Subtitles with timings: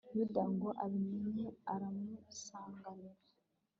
[0.15, 3.19] yuda ngo abimenye aramusanganira